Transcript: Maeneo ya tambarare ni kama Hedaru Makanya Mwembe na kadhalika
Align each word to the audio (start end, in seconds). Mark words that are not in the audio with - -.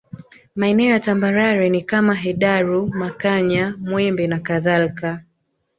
Maeneo 0.55 0.91
ya 0.91 0.99
tambarare 0.99 1.69
ni 1.69 1.81
kama 1.83 2.15
Hedaru 2.15 2.87
Makanya 2.87 3.75
Mwembe 3.79 4.27
na 4.27 4.39
kadhalika 4.39 5.23